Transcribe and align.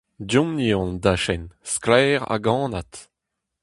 Deomp-ni 0.29 0.63
eo 0.71 0.79
an 0.83 0.95
dachenn, 1.03 1.43
sklaer 1.73 2.19
hag 2.29 2.45
anat! 2.61 2.93